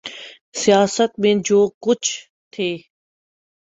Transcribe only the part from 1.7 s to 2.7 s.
کچھ تھے۔